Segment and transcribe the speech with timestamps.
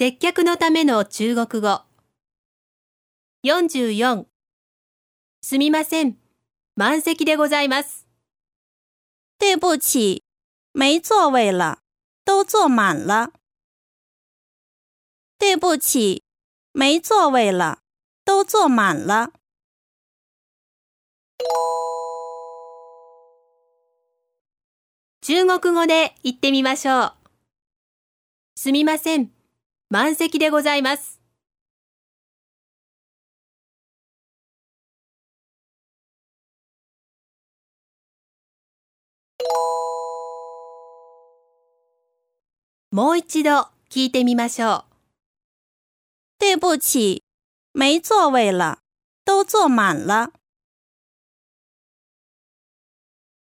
[0.00, 1.82] 接客のための中国語。
[3.44, 4.26] 44
[5.42, 6.16] すみません。
[6.76, 8.06] 満席でございます。
[9.40, 10.22] 对不起，
[10.72, 11.80] 没座位了，
[12.24, 13.32] 都坐满了。
[15.36, 16.22] 对不起，
[16.72, 17.80] 没座位了，
[18.24, 19.32] 都坐满了。
[25.20, 27.14] 中国語で言ってみましょう。
[28.54, 29.36] すみません。
[29.90, 31.18] 満席でございます。
[42.90, 44.84] もう一度聞いてみましょう。
[46.38, 47.22] 对不起，
[47.72, 48.80] 没座位了，
[49.24, 50.32] 都坐满了。